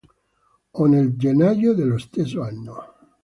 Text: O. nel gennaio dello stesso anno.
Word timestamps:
O. 0.79 0.87
nel 0.87 1.15
gennaio 1.15 1.75
dello 1.75 1.99
stesso 1.99 2.41
anno. 2.41 2.93